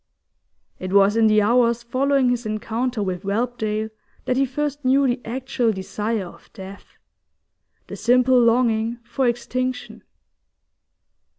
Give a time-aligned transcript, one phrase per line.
[0.79, 3.91] It was in the hours following his encounter with Whelpdale
[4.25, 6.97] that he first knew the actual desire of death,
[7.85, 10.01] the simple longing for extinction.